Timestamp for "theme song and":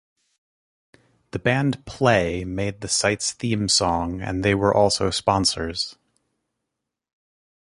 3.33-4.43